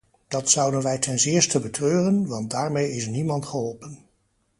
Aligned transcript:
Dat 0.27 0.49
zouden 0.49 0.81
wij 0.81 0.97
ten 0.97 1.19
zeerste 1.19 1.59
betreuren, 1.59 2.27
want 2.27 2.49
daarmee 2.51 2.91
is 2.91 3.05
niemand 3.07 3.45
geholpen. 3.45 3.97